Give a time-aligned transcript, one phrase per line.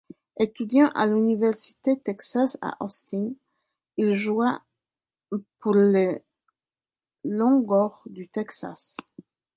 [0.39, 3.33] Étudiant à l'Université du Texas à Austin,
[3.97, 4.63] il joua
[5.59, 6.23] pour les
[7.23, 8.97] Longhorns du Texas.